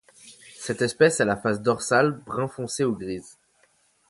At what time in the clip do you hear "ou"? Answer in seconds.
2.83-2.95